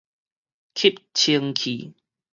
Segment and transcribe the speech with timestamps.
[0.73, 1.93] 吸清器